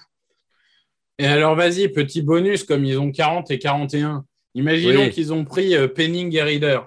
Et 1.19 1.27
alors, 1.27 1.55
vas-y, 1.55 1.89
petit 1.89 2.23
bonus, 2.23 2.63
comme 2.63 2.85
ils 2.85 2.99
ont 2.99 3.11
40 3.11 3.51
et 3.51 3.59
41. 3.59 4.25
Imaginons 4.55 5.09
qu'ils 5.09 5.31
ont 5.31 5.45
pris 5.45 5.75
euh, 5.75 5.87
Penning 5.87 6.35
et 6.35 6.41
Reader. 6.41 6.79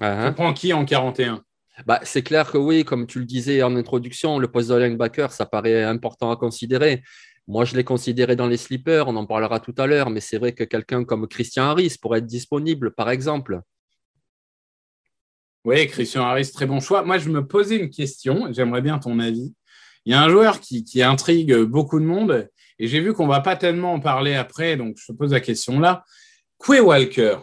Uh 0.00 0.26
Tu 0.26 0.34
prends 0.34 0.52
qui 0.52 0.72
en 0.72 0.84
41 0.84 1.42
bah, 1.86 2.00
c'est 2.02 2.22
clair 2.22 2.50
que 2.50 2.58
oui, 2.58 2.84
comme 2.84 3.06
tu 3.06 3.18
le 3.18 3.24
disais 3.24 3.62
en 3.62 3.74
introduction, 3.76 4.38
le 4.38 4.50
poste 4.50 4.68
de 4.68 4.74
linebacker, 4.74 5.32
ça 5.32 5.46
paraît 5.46 5.82
important 5.82 6.30
à 6.30 6.36
considérer. 6.36 7.02
Moi, 7.48 7.64
je 7.64 7.74
l'ai 7.74 7.84
considéré 7.84 8.36
dans 8.36 8.46
les 8.46 8.56
slippers, 8.56 9.08
on 9.08 9.16
en 9.16 9.26
parlera 9.26 9.58
tout 9.58 9.74
à 9.78 9.86
l'heure, 9.86 10.10
mais 10.10 10.20
c'est 10.20 10.38
vrai 10.38 10.52
que 10.52 10.64
quelqu'un 10.64 11.04
comme 11.04 11.26
Christian 11.26 11.64
Harris 11.64 11.96
pourrait 12.00 12.18
être 12.18 12.26
disponible, 12.26 12.94
par 12.94 13.10
exemple. 13.10 13.60
Oui, 15.64 15.86
Christian 15.86 16.24
Harris, 16.24 16.50
très 16.52 16.66
bon 16.66 16.80
choix. 16.80 17.02
Moi, 17.04 17.18
je 17.18 17.28
me 17.30 17.46
posais 17.46 17.76
une 17.76 17.90
question, 17.90 18.52
j'aimerais 18.52 18.82
bien 18.82 18.98
ton 18.98 19.18
avis. 19.18 19.54
Il 20.04 20.12
y 20.12 20.14
a 20.14 20.22
un 20.22 20.28
joueur 20.28 20.60
qui, 20.60 21.02
intrigue 21.02 21.54
beaucoup 21.62 22.00
de 22.00 22.04
monde, 22.04 22.48
et 22.78 22.86
j'ai 22.86 23.00
vu 23.00 23.12
qu'on 23.12 23.26
ne 23.26 23.30
va 23.30 23.40
pas 23.40 23.56
tellement 23.56 23.94
en 23.94 24.00
parler 24.00 24.34
après, 24.34 24.76
donc 24.76 24.96
je 24.98 25.06
te 25.06 25.16
pose 25.16 25.32
la 25.32 25.40
question 25.40 25.80
là. 25.80 26.04
Quay 26.58 26.80
Walker, 26.80 27.38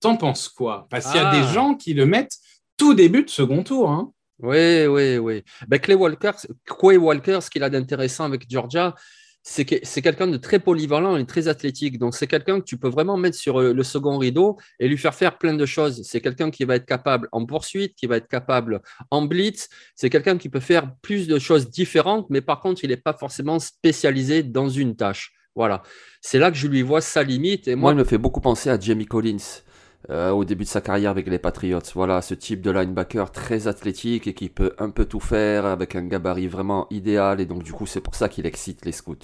t'en 0.00 0.16
penses 0.16 0.48
quoi? 0.48 0.86
Parce 0.90 1.06
qu'il 1.06 1.20
y 1.20 1.24
a 1.24 1.32
des 1.32 1.46
ah. 1.48 1.52
gens 1.52 1.74
qui 1.74 1.94
le 1.94 2.06
mettent 2.06 2.36
tout 2.78 2.94
début 2.94 3.24
de 3.24 3.30
second 3.30 3.62
tour. 3.62 3.90
Hein. 3.90 4.12
Oui, 4.40 4.86
oui, 4.86 5.18
oui. 5.18 5.42
Ben, 5.66 5.78
Clay 5.78 5.94
Walker, 5.94 6.30
Quay 6.64 6.96
Walker, 6.96 7.40
ce 7.42 7.50
qu'il 7.50 7.62
a 7.64 7.70
d'intéressant 7.70 8.24
avec 8.24 8.48
Georgia, 8.48 8.94
c'est 9.42 9.64
que 9.64 9.76
c'est 9.82 10.02
quelqu'un 10.02 10.26
de 10.26 10.36
très 10.36 10.58
polyvalent 10.58 11.16
et 11.16 11.26
très 11.26 11.48
athlétique. 11.48 11.98
Donc, 11.98 12.14
c'est 12.14 12.26
quelqu'un 12.26 12.60
que 12.60 12.64
tu 12.64 12.76
peux 12.76 12.88
vraiment 12.88 13.16
mettre 13.16 13.36
sur 13.36 13.60
euh, 13.60 13.72
le 13.72 13.82
second 13.82 14.18
rideau 14.18 14.58
et 14.78 14.88
lui 14.88 14.98
faire 14.98 15.14
faire 15.14 15.38
plein 15.38 15.54
de 15.54 15.66
choses. 15.66 16.02
C'est 16.04 16.20
quelqu'un 16.20 16.50
qui 16.50 16.64
va 16.64 16.76
être 16.76 16.86
capable 16.86 17.28
en 17.32 17.46
poursuite, 17.46 17.94
qui 17.96 18.06
va 18.06 18.16
être 18.16 18.28
capable 18.28 18.80
en 19.10 19.22
blitz. 19.22 19.68
C'est 19.96 20.10
quelqu'un 20.10 20.38
qui 20.38 20.48
peut 20.48 20.60
faire 20.60 20.94
plus 21.02 21.26
de 21.26 21.38
choses 21.38 21.70
différentes, 21.70 22.26
mais 22.30 22.40
par 22.40 22.60
contre, 22.60 22.84
il 22.84 22.90
n'est 22.90 22.96
pas 22.96 23.14
forcément 23.14 23.58
spécialisé 23.58 24.42
dans 24.42 24.68
une 24.68 24.94
tâche. 24.94 25.32
Voilà. 25.56 25.82
C'est 26.20 26.38
là 26.38 26.52
que 26.52 26.56
je 26.56 26.68
lui 26.68 26.82
vois 26.82 27.00
sa 27.00 27.24
limite. 27.24 27.66
Et 27.66 27.74
moi, 27.74 27.92
moi 27.92 27.92
il 27.92 28.04
me 28.04 28.08
fait 28.08 28.18
beaucoup 28.18 28.40
penser 28.40 28.70
à 28.70 28.78
Jamie 28.78 29.06
Collins. 29.06 29.62
Euh, 30.10 30.30
au 30.30 30.44
début 30.44 30.64
de 30.64 30.68
sa 30.68 30.80
carrière 30.80 31.10
avec 31.10 31.26
les 31.26 31.38
Patriots. 31.38 31.80
Voilà, 31.94 32.22
ce 32.22 32.32
type 32.32 32.62
de 32.62 32.70
linebacker 32.70 33.30
très 33.30 33.66
athlétique 33.66 34.26
et 34.26 34.32
qui 34.32 34.48
peut 34.48 34.72
un 34.78 34.90
peu 34.90 35.04
tout 35.04 35.20
faire 35.20 35.66
avec 35.66 35.96
un 35.96 36.06
gabarit 36.06 36.46
vraiment 36.46 36.86
idéal. 36.90 37.40
Et 37.40 37.46
donc, 37.46 37.62
du 37.62 37.72
coup, 37.72 37.86
c'est 37.86 38.00
pour 38.00 38.14
ça 38.14 38.28
qu'il 38.28 38.46
excite 38.46 38.86
les 38.86 38.92
scouts. 38.92 39.16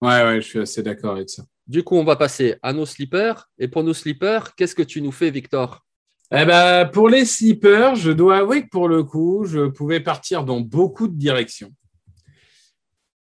Ouais, 0.00 0.24
ouais, 0.24 0.40
je 0.40 0.46
suis 0.46 0.58
assez 0.58 0.82
d'accord 0.82 1.12
avec 1.12 1.28
ça. 1.28 1.44
Du 1.66 1.84
coup, 1.84 1.96
on 1.96 2.04
va 2.04 2.16
passer 2.16 2.56
à 2.62 2.72
nos 2.72 2.86
slippers. 2.86 3.50
Et 3.58 3.68
pour 3.68 3.84
nos 3.84 3.94
slippers, 3.94 4.54
qu'est-ce 4.56 4.74
que 4.74 4.82
tu 4.82 5.02
nous 5.02 5.12
fais, 5.12 5.30
Victor? 5.30 5.84
Eh 6.32 6.44
ben, 6.44 6.86
pour 6.86 7.08
les 7.08 7.24
slippers, 7.24 7.94
je 7.96 8.10
dois 8.10 8.38
avouer 8.38 8.62
que 8.62 8.68
pour 8.70 8.88
le 8.88 9.04
coup, 9.04 9.44
je 9.44 9.68
pouvais 9.68 10.00
partir 10.00 10.44
dans 10.44 10.60
beaucoup 10.60 11.08
de 11.08 11.16
directions. 11.16 11.72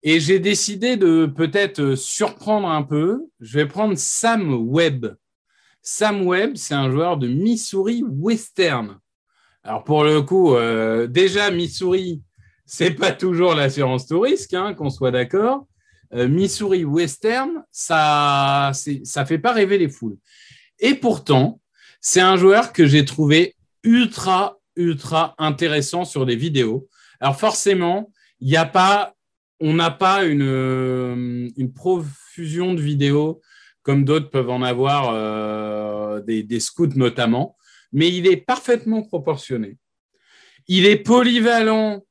Et 0.04 0.20
j'ai 0.20 0.38
décidé 0.38 0.96
de 0.96 1.26
peut-être 1.26 1.96
surprendre 1.96 2.68
un 2.68 2.82
peu. 2.84 3.26
Je 3.40 3.58
vais 3.58 3.66
prendre 3.66 3.98
Sam 3.98 4.54
Webb 4.54 5.16
Sam 5.82 6.26
Webb, 6.26 6.56
c'est 6.56 6.74
un 6.74 6.90
joueur 6.90 7.16
de 7.16 7.28
Missouri 7.28 8.02
Western. 8.06 8.98
Alors 9.62 9.84
pour 9.84 10.04
le 10.04 10.22
coup, 10.22 10.54
euh, 10.54 11.06
déjà 11.06 11.50
Missouri, 11.50 12.22
c'est 12.66 12.90
pas 12.90 13.12
toujours 13.12 13.54
l'assurance 13.54 14.06
tout 14.06 14.24
hein, 14.52 14.74
qu'on 14.74 14.90
soit 14.90 15.10
d'accord. 15.10 15.66
Euh, 16.14 16.28
Missouri 16.28 16.84
Western, 16.84 17.64
ça, 17.70 18.72
ça 19.04 19.26
fait 19.26 19.38
pas 19.38 19.52
rêver 19.52 19.78
les 19.78 19.88
foules. 19.88 20.16
Et 20.78 20.94
pourtant, 20.94 21.60
c'est 22.00 22.20
un 22.20 22.36
joueur 22.36 22.72
que 22.72 22.86
j'ai 22.86 23.04
trouvé 23.04 23.56
ultra, 23.82 24.58
ultra 24.76 25.34
intéressant 25.38 26.04
sur 26.04 26.24
des 26.24 26.36
vidéos. 26.36 26.88
Alors 27.20 27.38
forcément, 27.38 28.12
il 28.40 28.48
n'y 28.48 28.56
a 28.56 28.66
pas, 28.66 29.14
on 29.60 29.74
n'a 29.74 29.90
pas 29.90 30.24
une, 30.24 30.42
euh, 30.42 31.48
une 31.56 31.72
profusion 31.72 32.74
de 32.74 32.80
vidéos 32.80 33.40
comme 33.88 34.04
d'autres 34.04 34.28
peuvent 34.28 34.50
en 34.50 34.60
avoir, 34.60 35.14
euh, 35.14 36.20
des, 36.20 36.60
scouts 36.60 36.94
notamment, 36.96 37.56
mais 37.90 38.12
il 38.14 38.26
est 38.26 38.36
parfaitement 38.36 39.00
proportionné. 39.00 39.78
Il 40.66 40.84
est 40.84 40.98
polyvalent, 40.98 42.04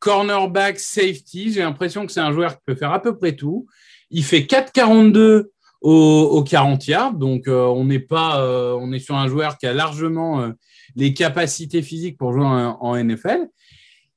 cornerback, 0.00 0.80
safety. 0.80 1.52
J'ai 1.52 1.60
l'impression 1.60 2.04
que 2.04 2.10
c'est 2.10 2.18
un 2.18 2.32
joueur 2.32 2.54
qui 2.56 2.62
peut 2.66 2.74
faire 2.74 2.92
à 2.92 3.00
peu 3.00 3.16
près 3.16 3.36
tout. 3.36 3.68
Il 4.10 4.24
fait 4.24 4.40
4,42 4.40 5.50
au, 5.82 5.92
au 5.92 6.42
40 6.42 6.88
yards, 6.88 7.14
donc 7.14 7.46
euh, 7.46 7.64
on 7.64 7.84
n'est 7.84 8.00
pas, 8.00 8.42
euh, 8.42 8.76
on 8.80 8.90
est 8.90 8.98
sur 8.98 9.14
un 9.14 9.28
joueur 9.28 9.56
qui 9.56 9.68
a 9.68 9.72
largement 9.72 10.52
les 10.96 11.14
capacités 11.14 11.80
physiques 11.80 12.18
pour 12.18 12.32
jouer 12.32 12.44
en, 12.44 12.96
NFL. 12.96 13.46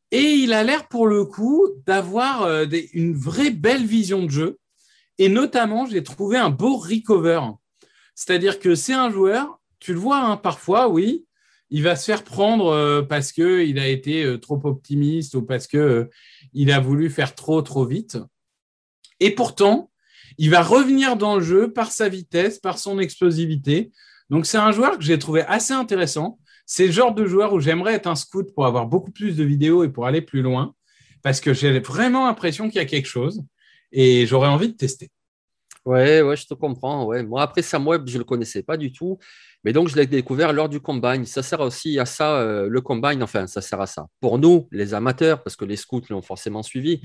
Et 0.09 0.31
il 0.31 0.51
a 0.51 0.63
l'air 0.63 0.87
pour 0.87 1.05
le 1.05 1.25
coup 1.25 1.67
d'avoir 1.85 2.49
une 2.93 3.13
vraie 3.13 3.51
belle 3.51 3.85
vision 3.85 4.23
de 4.23 4.31
jeu. 4.31 4.57
Et 5.17 5.29
notamment, 5.29 5.85
j'ai 5.85 6.03
trouvé 6.03 6.37
un 6.37 6.49
beau 6.49 6.77
recover. 6.77 7.41
C'est-à-dire 8.15 8.59
que 8.59 8.75
c'est 8.75 8.93
un 8.93 9.09
joueur, 9.09 9.59
tu 9.79 9.93
le 9.93 9.99
vois 9.99 10.19
hein, 10.19 10.37
parfois, 10.37 10.87
oui, 10.87 11.25
il 11.69 11.83
va 11.83 11.95
se 11.95 12.05
faire 12.05 12.23
prendre 12.23 12.67
euh, 12.67 13.01
parce 13.01 13.31
qu'il 13.31 13.79
a 13.79 13.87
été 13.87 14.23
euh, 14.23 14.37
trop 14.37 14.59
optimiste 14.63 15.33
ou 15.35 15.41
parce 15.41 15.67
qu'il 15.67 15.79
euh, 15.79 16.07
a 16.67 16.79
voulu 16.79 17.09
faire 17.09 17.33
trop, 17.35 17.61
trop 17.61 17.85
vite. 17.85 18.17
Et 19.19 19.31
pourtant, 19.31 19.91
il 20.37 20.49
va 20.49 20.61
revenir 20.61 21.15
dans 21.15 21.35
le 21.35 21.41
jeu 21.41 21.73
par 21.73 21.91
sa 21.91 22.09
vitesse, 22.09 22.59
par 22.59 22.77
son 22.77 22.99
explosivité. 22.99 23.91
Donc, 24.29 24.45
c'est 24.45 24.57
un 24.57 24.71
joueur 24.71 24.97
que 24.97 25.03
j'ai 25.03 25.17
trouvé 25.19 25.41
assez 25.41 25.73
intéressant. 25.73 26.39
C'est 26.65 26.87
le 26.87 26.91
genre 26.91 27.13
de 27.13 27.25
joueur 27.25 27.53
où 27.53 27.59
j'aimerais 27.59 27.93
être 27.93 28.07
un 28.07 28.15
scout 28.15 28.53
pour 28.53 28.65
avoir 28.65 28.87
beaucoup 28.87 29.11
plus 29.11 29.35
de 29.35 29.43
vidéos 29.43 29.83
et 29.83 29.89
pour 29.89 30.05
aller 30.05 30.21
plus 30.21 30.41
loin, 30.41 30.73
parce 31.23 31.41
que 31.41 31.53
j'ai 31.53 31.79
vraiment 31.79 32.25
l'impression 32.25 32.67
qu'il 32.67 32.77
y 32.77 32.79
a 32.79 32.85
quelque 32.85 33.07
chose 33.07 33.43
et 33.93 34.25
j'aurais 34.25 34.49
envie 34.49 34.67
de 34.67 34.75
tester. 34.75 35.09
Ouais, 35.85 36.21
ouais, 36.21 36.37
je 36.37 36.45
te 36.45 36.53
comprends. 36.53 37.05
Ouais. 37.05 37.23
Moi, 37.23 37.41
après 37.41 37.61
Sam 37.61 37.85
Webb, 37.87 38.07
je 38.07 38.13
ne 38.13 38.19
le 38.19 38.23
connaissais 38.23 38.63
pas 38.63 38.77
du 38.77 38.91
tout. 38.91 39.17
Mais 39.65 39.73
donc, 39.73 39.89
je 39.89 39.95
l'ai 39.95 40.07
découvert 40.07 40.53
lors 40.53 40.69
du 40.69 40.79
combine. 40.79 41.25
Ça 41.25 41.43
sert 41.43 41.59
aussi 41.59 41.99
à 41.99 42.05
ça, 42.05 42.37
euh, 42.37 42.67
le 42.69 42.81
combine. 42.81 43.21
Enfin, 43.21 43.47
ça 43.47 43.61
sert 43.61 43.81
à 43.81 43.87
ça. 43.87 44.07
Pour 44.21 44.39
nous, 44.39 44.67
les 44.71 44.93
amateurs, 44.93 45.43
parce 45.43 45.57
que 45.57 45.65
les 45.65 45.75
scouts 45.75 46.01
l'ont 46.09 46.21
forcément 46.21 46.63
suivi. 46.63 47.01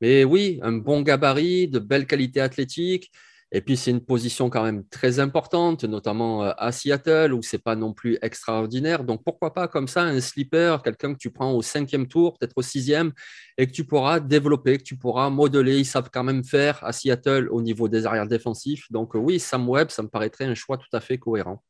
Mais 0.00 0.24
oui, 0.24 0.58
un 0.62 0.72
bon 0.72 1.02
gabarit, 1.02 1.68
de 1.68 1.78
belles 1.78 2.06
qualités 2.06 2.40
athlétiques. 2.40 3.10
Et 3.56 3.60
puis, 3.60 3.76
c'est 3.76 3.92
une 3.92 4.04
position 4.04 4.50
quand 4.50 4.64
même 4.64 4.84
très 4.88 5.20
importante, 5.20 5.84
notamment 5.84 6.42
euh, 6.42 6.50
à 6.58 6.72
Seattle, 6.72 7.32
où 7.32 7.40
c'est 7.40 7.62
pas 7.62 7.76
non 7.76 7.92
plus 7.92 8.18
extraordinaire. 8.20 9.04
Donc, 9.04 9.22
pourquoi 9.22 9.54
pas 9.54 9.68
comme 9.68 9.86
ça, 9.86 10.02
un 10.02 10.20
sleeper, 10.20 10.82
quelqu'un 10.82 11.12
que 11.12 11.18
tu 11.18 11.30
prends 11.30 11.52
au 11.52 11.62
cinquième 11.62 12.08
tour, 12.08 12.36
peut-être 12.36 12.54
au 12.56 12.62
sixième, 12.62 13.12
et 13.56 13.68
que 13.68 13.70
tu 13.70 13.84
pourras 13.84 14.18
développer, 14.18 14.78
que 14.78 14.82
tu 14.82 14.96
pourras 14.96 15.30
modeler. 15.30 15.78
Ils 15.78 15.84
savent 15.86 16.10
quand 16.12 16.24
même 16.24 16.42
faire 16.42 16.82
à 16.82 16.92
Seattle 16.92 17.48
au 17.48 17.62
niveau 17.62 17.86
des 17.86 18.06
arrières 18.06 18.26
défensifs. 18.26 18.90
Donc, 18.90 19.14
oui, 19.14 19.38
Sam 19.38 19.68
Webb, 19.68 19.90
ça 19.90 20.02
me 20.02 20.08
paraîtrait 20.08 20.46
un 20.46 20.56
choix 20.56 20.76
tout 20.76 20.90
à 20.92 20.98
fait 20.98 21.18
cohérent. 21.18 21.62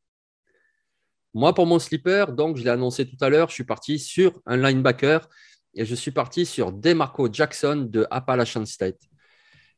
Moi, 1.35 1.53
pour 1.53 1.67
mon 1.67 1.77
sleeper, 1.77 2.33
donc, 2.33 2.57
je 2.57 2.63
l'ai 2.63 2.71
annoncé 2.71 3.05
tout 3.05 3.17
à 3.21 3.29
l'heure, 3.29 3.49
je 3.49 3.53
suis 3.53 3.63
parti 3.63 3.99
sur 3.99 4.41
un 4.47 4.57
linebacker 4.57 5.29
et 5.75 5.85
je 5.85 5.93
suis 5.93 6.09
parti 6.09 6.47
sur 6.47 6.71
DeMarco 6.71 7.31
Jackson 7.31 7.87
de 7.87 8.07
Appalachian 8.09 8.65
State. 8.65 9.01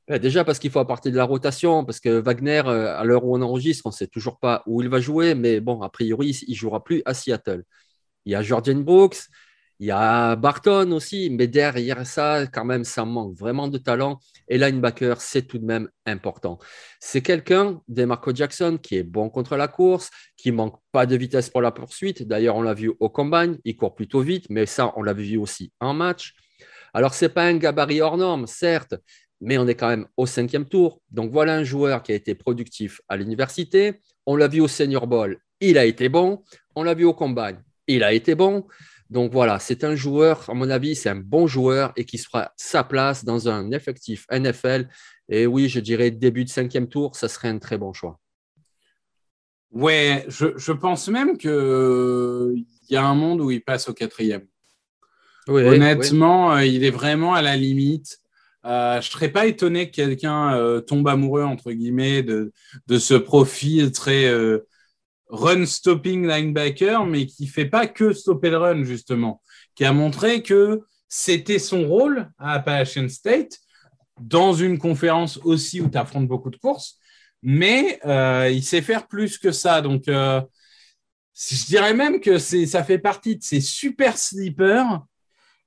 Déjà 0.09 0.45
parce 0.45 0.57
qu'il 0.57 0.71
faut 0.71 0.79
apporter 0.79 1.11
de 1.11 1.17
la 1.17 1.25
rotation, 1.25 1.83
parce 1.83 1.99
que 1.99 2.19
Wagner, 2.19 2.63
euh, 2.65 2.97
à 2.97 3.03
l'heure 3.03 3.25
où 3.25 3.35
on 3.35 3.41
enregistre, 3.41 3.85
on 3.85 3.89
ne 3.89 3.93
sait 3.93 4.07
toujours 4.07 4.39
pas 4.39 4.63
où 4.65 4.81
il 4.81 4.87
va 4.87 5.01
jouer, 5.01 5.35
mais 5.35 5.59
bon, 5.59 5.81
a 5.81 5.89
priori, 5.89 6.29
il 6.47 6.51
ne 6.51 6.55
jouera 6.55 6.81
plus 6.81 7.01
à 7.05 7.13
Seattle. 7.13 7.63
Il 8.23 8.31
y 8.31 8.35
a 8.35 8.41
Jordan 8.41 8.81
Brooks, 8.83 9.17
il 9.79 9.87
y 9.87 9.91
a 9.91 10.35
Barton 10.37 10.91
aussi, 10.91 11.29
mais 11.29 11.47
derrière 11.47 12.07
ça, 12.07 12.47
quand 12.47 12.65
même, 12.65 12.83
ça 12.85 13.05
manque 13.05 13.37
vraiment 13.37 13.67
de 13.67 13.77
talent. 13.77 14.19
Et 14.47 14.57
linebacker, 14.57 15.21
c'est 15.21 15.43
tout 15.43 15.59
de 15.59 15.65
même 15.65 15.89
important. 16.05 16.57
C'est 16.99 17.21
quelqu'un, 17.21 17.81
Marco 17.89 18.33
Jackson, 18.33 18.79
qui 18.81 18.95
est 18.95 19.03
bon 19.03 19.29
contre 19.29 19.55
la 19.57 19.67
course, 19.67 20.09
qui 20.37 20.51
manque 20.51 20.79
pas 20.91 21.05
de 21.05 21.15
vitesse 21.15 21.49
pour 21.49 21.61
la 21.61 21.71
poursuite. 21.71 22.23
D'ailleurs, 22.23 22.55
on 22.55 22.61
l'a 22.61 22.73
vu 22.73 22.91
au 22.99 23.09
combine, 23.09 23.59
il 23.65 23.75
court 23.75 23.93
plutôt 23.93 24.21
vite, 24.21 24.45
mais 24.49 24.65
ça, 24.65 24.93
on 24.95 25.03
l'a 25.03 25.13
vu 25.13 25.37
aussi 25.37 25.71
en 25.79 25.93
match. 25.93 26.33
Alors, 26.93 27.13
ce 27.13 27.25
n'est 27.25 27.29
pas 27.29 27.43
un 27.43 27.57
gabarit 27.57 28.01
hors 28.01 28.17
norme, 28.17 28.47
certes, 28.47 28.95
mais 29.41 29.57
on 29.57 29.67
est 29.67 29.75
quand 29.75 29.89
même 29.89 30.07
au 30.17 30.25
cinquième 30.25 30.65
tour. 30.65 31.01
Donc, 31.11 31.31
voilà 31.31 31.55
un 31.55 31.63
joueur 31.63 32.03
qui 32.03 32.11
a 32.11 32.15
été 32.15 32.35
productif 32.35 33.01
à 33.07 33.17
l'université. 33.17 33.99
On 34.25 34.35
l'a 34.35 34.47
vu 34.47 34.61
au 34.61 34.67
Senior 34.67 35.07
Bowl, 35.07 35.39
il 35.59 35.77
a 35.77 35.85
été 35.85 36.09
bon. 36.09 36.43
On 36.75 36.83
l'a 36.83 36.93
vu 36.93 37.05
au 37.05 37.13
Combine, 37.13 37.63
il 37.87 38.03
a 38.03 38.13
été 38.13 38.35
bon. 38.35 38.65
Donc 39.09 39.31
voilà, 39.31 39.59
c'est 39.59 39.83
un 39.83 39.95
joueur, 39.95 40.49
à 40.49 40.53
mon 40.53 40.69
avis, 40.69 40.95
c'est 40.95 41.09
un 41.09 41.15
bon 41.15 41.47
joueur 41.47 41.93
et 41.95 42.03
qui 42.03 42.17
sera 42.17 42.51
sa 42.57 42.83
place 42.83 43.23
dans 43.23 43.47
un 43.47 43.71
effectif 43.71 44.25
NFL. 44.31 44.89
Et 45.29 45.47
oui, 45.47 45.69
je 45.69 45.79
dirais 45.79 46.11
début 46.11 46.43
de 46.43 46.49
cinquième 46.49 46.87
tour, 46.87 47.15
ça 47.15 47.29
serait 47.29 47.47
un 47.47 47.59
très 47.59 47.77
bon 47.77 47.93
choix. 47.93 48.19
Ouais, 49.71 50.25
je, 50.27 50.71
pense 50.71 51.07
même 51.09 51.37
qu'il 51.37 52.65
y 52.89 52.95
a 52.95 53.05
un 53.05 53.15
monde 53.15 53.41
où 53.41 53.51
il 53.51 53.61
passe 53.61 53.89
au 53.89 53.93
quatrième. 53.93 54.45
Honnêtement, 55.47 56.55
euh, 56.55 56.65
il 56.65 56.83
est 56.83 56.91
vraiment 56.91 57.33
à 57.33 57.41
la 57.41 57.55
limite. 57.55 58.19
Euh, 58.65 58.93
je 59.01 59.07
ne 59.07 59.11
serais 59.11 59.29
pas 59.29 59.45
étonné 59.45 59.89
que 59.89 59.95
quelqu'un 59.95 60.55
euh, 60.55 60.81
tombe 60.81 61.07
amoureux, 61.07 61.43
entre 61.43 61.71
guillemets, 61.71 62.23
de, 62.23 62.51
ce 62.97 63.13
profil 63.13 63.91
très 63.91 64.29
run-stopping 65.29 66.27
linebacker, 66.27 67.05
mais 67.05 67.25
qui 67.25 67.47
fait 67.47 67.65
pas 67.65 67.87
que 67.87 68.13
stopper 68.13 68.49
le 68.49 68.57
run, 68.57 68.83
justement, 68.83 69.41
qui 69.75 69.85
a 69.85 69.93
montré 69.93 70.41
que 70.41 70.81
c'était 71.09 71.59
son 71.59 71.87
rôle 71.87 72.29
à 72.37 72.53
Appalachian 72.53 73.07
State, 73.09 73.59
dans 74.19 74.53
une 74.53 74.77
conférence 74.77 75.37
aussi 75.43 75.81
où 75.81 75.89
tu 75.89 75.97
affrontes 75.97 76.27
beaucoup 76.27 76.49
de 76.49 76.57
courses, 76.57 76.97
mais 77.41 77.99
euh, 78.05 78.49
il 78.51 78.63
sait 78.63 78.81
faire 78.81 79.07
plus 79.07 79.37
que 79.37 79.51
ça. 79.51 79.81
Donc, 79.81 80.07
euh, 80.07 80.41
je 81.35 81.65
dirais 81.65 81.93
même 81.93 82.19
que 82.19 82.39
ça 82.39 82.83
fait 82.83 82.97
partie 82.97 83.37
de 83.37 83.43
ces 83.43 83.61
super 83.61 84.17
sleepers 84.17 85.05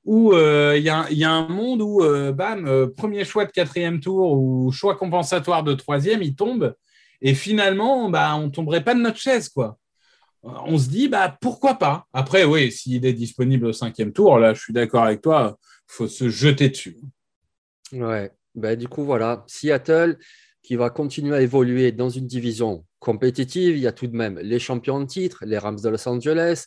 où 0.04 0.32
euh, 0.32 0.74
il 0.76 0.82
y, 0.82 0.88
a 1.24 1.30
un 1.30 1.48
monde 1.48 1.82
où, 1.82 2.02
bam, 2.32 2.90
premier 2.96 3.24
choix 3.24 3.44
de 3.44 3.50
quatrième 3.50 4.00
tour 4.00 4.32
ou 4.32 4.72
choix 4.72 4.96
compensatoire 4.96 5.62
de 5.62 5.74
troisième, 5.74 6.22
il 6.22 6.34
tombe. 6.34 6.74
Et 7.22 7.34
finalement, 7.34 8.08
bah, 8.08 8.34
on 8.36 8.50
tomberait 8.50 8.82
pas 8.82 8.94
de 8.94 9.00
notre 9.00 9.18
chaise, 9.18 9.48
quoi. 9.48 9.78
On 10.42 10.78
se 10.78 10.88
dit, 10.88 11.08
bah, 11.08 11.36
pourquoi 11.40 11.74
pas? 11.74 12.06
Après, 12.14 12.44
oui, 12.44 12.72
s'il 12.72 13.04
est 13.04 13.12
disponible 13.12 13.66
au 13.66 13.72
cinquième 13.72 14.12
tour, 14.12 14.38
là, 14.38 14.54
je 14.54 14.60
suis 14.60 14.72
d'accord 14.72 15.04
avec 15.04 15.20
toi, 15.20 15.58
il 15.62 15.92
faut 15.92 16.08
se 16.08 16.30
jeter 16.30 16.70
dessus. 16.70 16.96
Ouais, 17.92 18.30
bah, 18.54 18.74
du 18.74 18.88
coup, 18.88 19.04
voilà, 19.04 19.44
Seattle 19.46 20.18
qui 20.62 20.76
va 20.76 20.90
continuer 20.90 21.36
à 21.36 21.42
évoluer 21.42 21.92
dans 21.92 22.08
une 22.10 22.26
division 22.26 22.84
compétitive. 22.98 23.76
Il 23.76 23.82
y 23.82 23.86
a 23.86 23.92
tout 23.92 24.06
de 24.06 24.16
même 24.16 24.38
les 24.38 24.58
champions 24.58 25.00
de 25.00 25.06
titre, 25.06 25.44
les 25.46 25.58
Rams 25.58 25.80
de 25.80 25.88
Los 25.88 26.08
Angeles. 26.08 26.66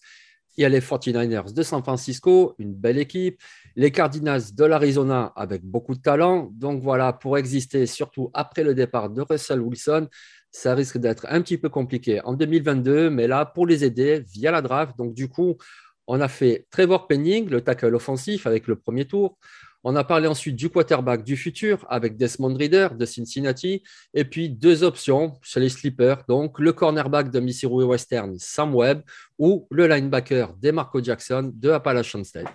Il 0.57 0.61
y 0.61 0.65
a 0.65 0.69
les 0.69 0.81
49ers 0.81 1.53
de 1.53 1.63
San 1.63 1.81
Francisco, 1.81 2.55
une 2.59 2.73
belle 2.73 2.97
équipe. 2.97 3.41
Les 3.75 3.91
Cardinals 3.91 4.53
de 4.53 4.65
l'Arizona 4.65 5.33
avec 5.35 5.63
beaucoup 5.63 5.95
de 5.95 6.01
talent. 6.01 6.49
Donc 6.53 6.81
voilà, 6.81 7.13
pour 7.13 7.37
exister, 7.37 7.85
surtout 7.85 8.29
après 8.33 8.63
le 8.63 8.75
départ 8.75 9.09
de 9.09 9.21
Russell 9.21 9.61
Wilson, 9.61 10.07
ça 10.51 10.75
risque 10.75 10.99
d'être 10.99 11.25
un 11.29 11.41
petit 11.41 11.57
peu 11.57 11.69
compliqué 11.69 12.21
en 12.23 12.33
2022, 12.33 13.09
mais 13.09 13.27
là, 13.27 13.45
pour 13.45 13.65
les 13.65 13.83
aider 13.83 14.23
via 14.31 14.51
la 14.51 14.61
draft. 14.61 14.95
Donc, 14.97 15.15
du 15.15 15.27
coup, 15.27 15.57
on 16.05 16.21
a 16.21 16.27
fait 16.27 16.67
Trevor 16.69 17.07
Penning, 17.07 17.49
le 17.49 17.61
tackle 17.61 17.95
offensif 17.95 18.45
avec 18.45 18.67
le 18.67 18.75
premier 18.75 19.05
tour. 19.05 19.37
On 19.85 19.97
a 19.97 20.03
parlé 20.05 20.27
ensuite 20.27 20.55
du 20.55 20.69
quarterback 20.69 21.23
du 21.23 21.35
futur 21.35 21.85
avec 21.89 22.15
Desmond 22.15 22.55
Reader 22.55 22.89
de 22.97 23.05
Cincinnati. 23.05 23.83
Et 24.13 24.23
puis 24.23 24.49
deux 24.49 24.83
options 24.83 25.33
chez 25.41 25.59
les 25.59 25.67
sleepers, 25.67 26.23
donc 26.27 26.57
le 26.59 26.71
cornerback 26.71 27.29
de 27.29 27.41
Missouri 27.41 27.83
Western, 27.83 28.35
Sam 28.39 28.73
Webb, 28.73 29.01
ou 29.37 29.67
le 29.69 29.87
linebacker 29.87 30.53
DeMarco 30.61 31.03
Jackson 31.03 31.51
de 31.53 31.69
Appalachian 31.69 32.23
State. 32.23 32.47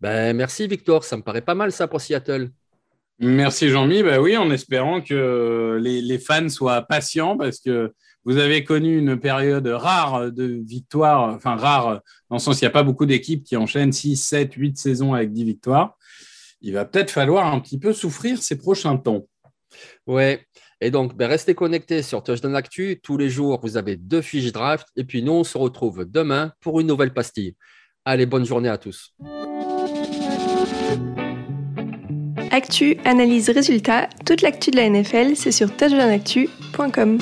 Ben, 0.00 0.36
merci 0.36 0.66
Victor, 0.66 1.04
ça 1.04 1.16
me 1.16 1.22
paraît 1.22 1.42
pas 1.42 1.54
mal 1.54 1.70
ça 1.70 1.86
pour 1.86 2.00
Seattle. 2.00 2.50
Merci 3.20 3.68
Jean-Mi. 3.68 4.02
Ben 4.02 4.20
oui, 4.20 4.36
en 4.36 4.50
espérant 4.50 5.00
que 5.00 5.78
les, 5.80 6.18
fans 6.18 6.48
soient 6.48 6.82
patients 6.82 7.36
parce 7.36 7.58
que 7.58 7.92
vous 8.24 8.36
avez 8.36 8.62
connu 8.62 8.98
une 8.98 9.18
période 9.18 9.66
rare 9.66 10.30
de 10.30 10.60
victoires, 10.64 11.34
enfin 11.34 11.56
rare 11.56 12.00
dans 12.30 12.36
le 12.36 12.40
sens 12.40 12.60
il 12.60 12.64
n'y 12.64 12.68
a 12.68 12.70
pas 12.70 12.82
beaucoup 12.82 13.06
d'équipes 13.06 13.42
qui 13.42 13.56
enchaînent 13.56 13.92
6, 13.92 14.16
7, 14.16 14.54
8 14.54 14.78
saisons 14.78 15.14
avec 15.14 15.32
10 15.32 15.44
victoires. 15.44 15.97
Il 16.60 16.74
va 16.74 16.84
peut-être 16.84 17.10
falloir 17.10 17.52
un 17.52 17.60
petit 17.60 17.78
peu 17.78 17.92
souffrir 17.92 18.42
ces 18.42 18.58
prochains 18.58 18.96
temps. 18.96 19.26
Ouais, 20.06 20.46
et 20.80 20.90
donc 20.90 21.16
ben, 21.16 21.28
restez 21.28 21.54
connectés 21.54 22.02
sur 22.02 22.22
Touchdown 22.22 22.54
Actu. 22.54 23.00
Tous 23.02 23.16
les 23.16 23.30
jours, 23.30 23.60
vous 23.62 23.76
avez 23.76 23.96
deux 23.96 24.22
fiches 24.22 24.52
draft. 24.52 24.86
Et 24.96 25.04
puis 25.04 25.22
nous, 25.22 25.32
on 25.32 25.44
se 25.44 25.58
retrouve 25.58 26.04
demain 26.04 26.52
pour 26.60 26.80
une 26.80 26.86
nouvelle 26.86 27.12
pastille. 27.12 27.54
Allez, 28.04 28.26
bonne 28.26 28.44
journée 28.44 28.68
à 28.68 28.78
tous. 28.78 29.14
Actu, 32.50 32.96
analyse, 33.04 33.50
résultat, 33.50 34.08
toute 34.24 34.40
l'actu 34.40 34.70
de 34.70 34.76
la 34.76 34.88
NFL, 34.88 35.36
c'est 35.36 35.52
sur 35.52 35.76
touchdownactu.com. 35.76 37.18